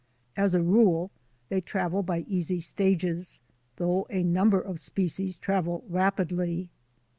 As 0.35 0.55
a 0.55 0.63
rule, 0.63 1.11
they 1.49 1.61
travel 1.61 2.01
by 2.01 2.21
easy 2.21 2.59
stages, 2.59 3.39
though 3.75 4.07
a 4.09 4.23
number 4.23 4.59
of 4.59 4.79
species 4.79 5.37
travel 5.37 5.83
rapidly. 5.87 6.69